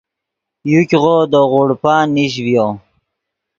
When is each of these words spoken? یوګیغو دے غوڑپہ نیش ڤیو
یوګیغو 0.71 1.15
دے 1.31 1.41
غوڑپہ 1.51 1.93
نیش 2.13 2.33
ڤیو 2.45 2.67